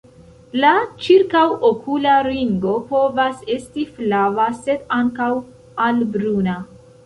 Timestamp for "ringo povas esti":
2.29-3.87